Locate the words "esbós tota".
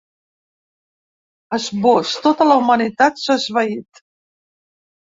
1.59-2.49